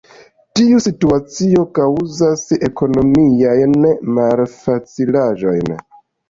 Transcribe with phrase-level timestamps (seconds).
[0.59, 3.77] Tiu situacio kaŭzas ekonomiajn
[4.17, 5.71] malfacilaĵojn.